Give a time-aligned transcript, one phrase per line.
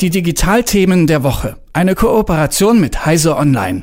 [0.00, 1.56] Die Digitalthemen der Woche.
[1.72, 3.82] Eine Kooperation mit Heise Online.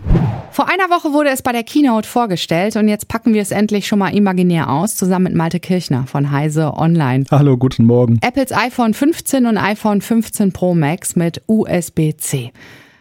[0.52, 3.88] Vor einer Woche wurde es bei der Keynote vorgestellt und jetzt packen wir es endlich
[3.88, 7.26] schon mal imaginär aus, zusammen mit Malte Kirchner von Heise Online.
[7.32, 8.20] Hallo, guten Morgen.
[8.22, 12.52] Apples iPhone 15 und iPhone 15 Pro Max mit USB-C.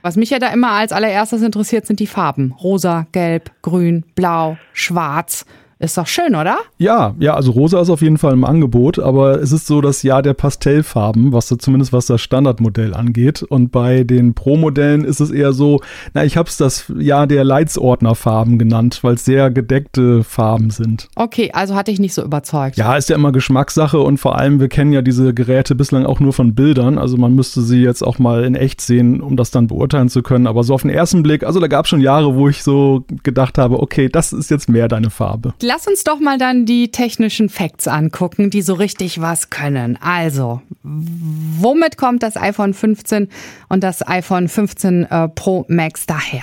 [0.01, 2.55] Was mich ja da immer als allererstes interessiert, sind die Farben.
[2.63, 5.45] Rosa, gelb, grün, blau, schwarz.
[5.83, 6.59] Ist doch schön, oder?
[6.79, 10.05] Ja, ja, also rosa ist auf jeden Fall im Angebot, aber es ist so das
[10.05, 13.43] Jahr der Pastellfarben, was so, zumindest was das Standardmodell angeht.
[13.43, 15.81] Und bei den Pro-Modellen ist es eher so,
[16.15, 21.09] na, ich habe es das Jahr der Leitsordnerfarben genannt, weil es sehr gedeckte Farben sind.
[21.17, 22.77] Okay, also hatte ich nicht so überzeugt.
[22.77, 26.21] Ja, ist ja immer Geschmackssache und vor allem, wir kennen ja diese Geräte bislang auch
[26.21, 26.97] nur von Bildern.
[26.97, 30.23] Also man müsste sie jetzt auch mal in echt sehen, um das dann beurteilen zu
[30.23, 30.47] können.
[30.47, 33.05] Aber so auf den ersten Blick, also da gab es schon Jahre, wo ich so
[33.25, 36.91] gedacht habe, okay, das ist jetzt mehr deine Farbe lass uns doch mal dann die
[36.91, 39.99] technischen Facts angucken, die so richtig was können.
[40.03, 43.29] Also, womit kommt das iPhone 15
[43.71, 46.43] und das iPhone 15 äh, Pro Max daher?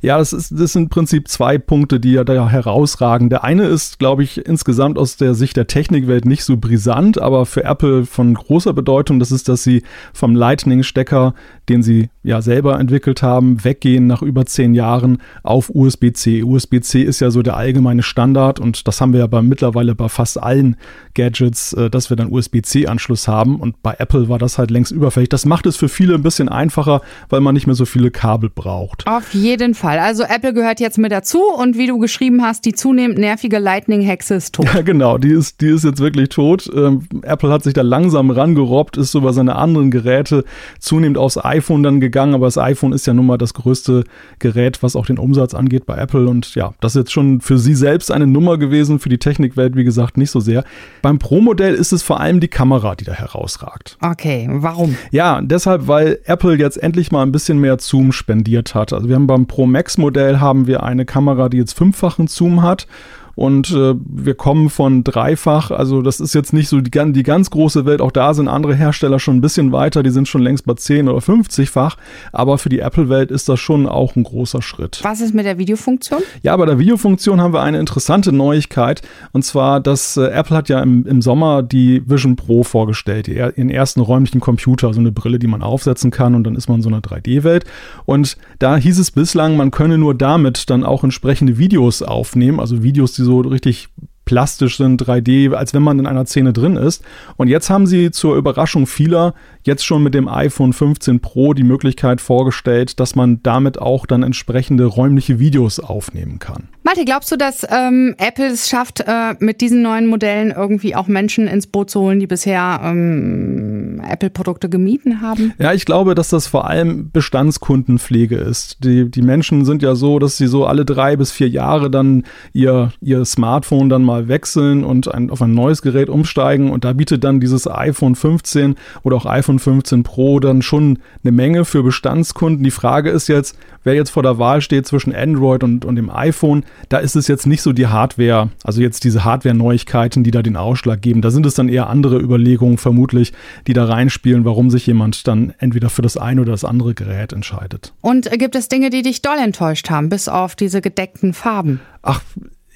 [0.00, 3.28] Ja, das, ist, das sind im Prinzip zwei Punkte, die ja da herausragen.
[3.28, 7.44] Der eine ist, glaube ich, insgesamt aus der Sicht der Technikwelt nicht so brisant, aber
[7.44, 9.18] für Apple von großer Bedeutung.
[9.18, 9.82] Das ist, dass sie
[10.14, 11.34] vom Lightning-Stecker,
[11.68, 16.44] den sie ja selber entwickelt haben, weggehen nach über zehn Jahren auf USB-C.
[16.44, 19.96] USB-C ist ja so der allgemeine Standard und und das haben wir ja bei, mittlerweile
[19.96, 20.76] bei fast allen
[21.14, 23.56] Gadgets, äh, dass wir dann USB-C-Anschluss haben.
[23.56, 25.28] Und bei Apple war das halt längst überfällig.
[25.28, 28.48] Das macht es für viele ein bisschen einfacher, weil man nicht mehr so viele Kabel
[28.48, 29.08] braucht.
[29.08, 29.98] Auf jeden Fall.
[29.98, 34.34] Also Apple gehört jetzt mit dazu und wie du geschrieben hast, die zunehmend nervige Lightning-Hexe
[34.34, 34.66] ist tot.
[34.80, 35.18] Ja, genau.
[35.18, 36.70] Die ist, die ist jetzt wirklich tot.
[36.72, 40.44] Ähm, Apple hat sich da langsam rangerobbt, ist über seine anderen Geräte
[40.78, 42.34] zunehmend aufs iPhone dann gegangen.
[42.34, 44.04] Aber das iPhone ist ja nun mal das größte
[44.38, 46.28] Gerät, was auch den Umsatz angeht bei Apple.
[46.28, 49.76] Und ja, das ist jetzt schon für sie selbst eine Nummer gewesen, für die Technikwelt,
[49.76, 50.64] wie gesagt, nicht so sehr.
[51.02, 53.96] Beim Pro-Modell ist es vor allem die Kamera, die da herausragt.
[54.00, 54.96] Okay, warum?
[55.10, 58.92] Ja, deshalb, weil Apple jetzt endlich mal ein bisschen mehr Zoom spendiert hat.
[58.92, 62.62] Also wir haben beim Pro Max Modell haben wir eine Kamera, die jetzt fünffachen Zoom
[62.62, 62.86] hat
[63.34, 65.70] und äh, wir kommen von dreifach.
[65.70, 68.00] Also das ist jetzt nicht so die, die, ganz große Welt.
[68.00, 70.02] Auch da sind andere Hersteller schon ein bisschen weiter.
[70.02, 71.96] Die sind schon längst bei 10 oder 50-fach.
[72.32, 75.00] Aber für die Apple-Welt ist das schon auch ein großer Schritt.
[75.02, 76.20] Was ist mit der Videofunktion?
[76.42, 79.02] Ja, bei der Videofunktion haben wir eine interessante Neuigkeit.
[79.32, 83.28] Und zwar, dass äh, Apple hat ja im, im Sommer die Vision Pro vorgestellt.
[83.28, 86.34] Ihren ersten räumlichen Computer, so eine Brille, die man aufsetzen kann.
[86.34, 87.64] Und dann ist man in so einer 3D-Welt.
[88.06, 92.60] Und da hieß es bislang, man könne nur damit dann auch entsprechende Videos aufnehmen.
[92.60, 93.88] Also Videos, die so so richtig
[94.30, 97.02] plastisch sind, 3D, als wenn man in einer Szene drin ist.
[97.36, 101.64] Und jetzt haben sie zur Überraschung vieler jetzt schon mit dem iPhone 15 Pro die
[101.64, 106.68] Möglichkeit vorgestellt, dass man damit auch dann entsprechende räumliche Videos aufnehmen kann.
[106.84, 111.08] Malte, glaubst du, dass ähm, Apple es schafft, äh, mit diesen neuen Modellen irgendwie auch
[111.08, 113.69] Menschen ins Boot zu holen, die bisher ähm,
[114.04, 115.52] Apple-Produkte gemieden haben?
[115.58, 118.84] Ja, ich glaube, dass das vor allem Bestandskundenpflege ist.
[118.84, 122.24] Die, die Menschen sind ja so, dass sie so alle drei bis vier Jahre dann
[122.52, 126.70] ihr, ihr Smartphone dann mal wechseln und ein, auf ein neues Gerät umsteigen.
[126.70, 131.32] Und da bietet dann dieses iPhone 15 oder auch iPhone 15 Pro dann schon eine
[131.32, 132.64] Menge für Bestandskunden.
[132.64, 136.10] Die Frage ist jetzt, wer jetzt vor der Wahl steht zwischen Android und, und dem
[136.10, 140.42] iPhone, da ist es jetzt nicht so die Hardware, also jetzt diese Hardware-Neuigkeiten, die da
[140.42, 141.22] den Ausschlag geben.
[141.22, 143.32] Da sind es dann eher andere Überlegungen vermutlich,
[143.66, 147.32] die da reinspielen, warum sich jemand dann entweder für das eine oder das andere Gerät
[147.32, 147.92] entscheidet.
[148.00, 151.80] Und gibt es Dinge, die dich doll enttäuscht haben, bis auf diese gedeckten Farben?
[152.02, 152.22] Ach,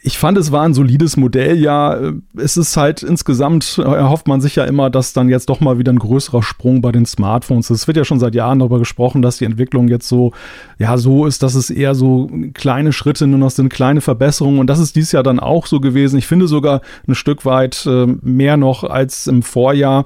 [0.07, 1.99] ich fand, es war ein solides Modell, ja.
[2.37, 5.91] Es ist halt insgesamt, erhofft man sich ja immer, dass dann jetzt doch mal wieder
[5.95, 7.81] ein größerer Sprung bei den Smartphones ist.
[7.81, 10.33] Es wird ja schon seit Jahren darüber gesprochen, dass die Entwicklung jetzt so,
[10.79, 14.61] ja, so ist, dass es eher so kleine Schritte nur noch sind, kleine Verbesserungen.
[14.61, 16.19] Und das ist dies Jahr dann auch so gewesen.
[16.19, 20.05] Ich finde sogar ein Stück weit äh, mehr noch als im Vorjahr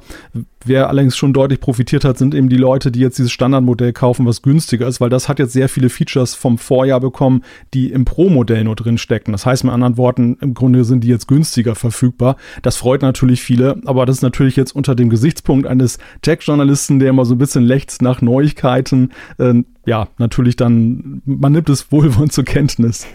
[0.69, 4.27] Wer allerdings schon deutlich profitiert hat, sind eben die Leute, die jetzt dieses Standardmodell kaufen,
[4.27, 7.43] was günstiger ist, weil das hat jetzt sehr viele Features vom Vorjahr bekommen,
[7.73, 9.33] die im Pro-Modell nur drin stecken.
[9.33, 12.37] Das heißt mit anderen Worten, im Grunde sind die jetzt günstiger verfügbar.
[12.61, 17.09] Das freut natürlich viele, aber das ist natürlich jetzt unter dem Gesichtspunkt eines Tech-Journalisten, der
[17.09, 22.33] immer so ein bisschen lechzt nach Neuigkeiten, äh, ja, natürlich dann, man nimmt es wohlwollend
[22.35, 23.07] zur Kenntnis.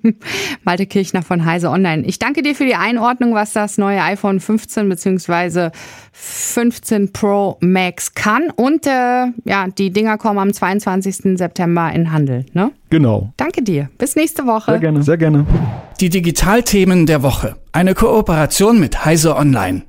[0.64, 2.04] Malte Kirchner von Heise Online.
[2.04, 5.70] Ich danke dir für die Einordnung, was das neue iPhone 15 bzw.
[6.12, 8.50] 15 Pro Max kann.
[8.54, 11.38] Und äh, ja, die Dinger kommen am 22.
[11.38, 12.44] September in Handel.
[12.52, 12.70] Ne?
[12.90, 13.32] Genau.
[13.38, 13.88] Danke dir.
[13.96, 14.72] Bis nächste Woche.
[14.72, 15.02] Sehr gerne.
[15.02, 15.46] Sehr gerne.
[16.00, 17.56] Die Digitalthemen der Woche.
[17.72, 19.82] Eine Kooperation mit Heise Online.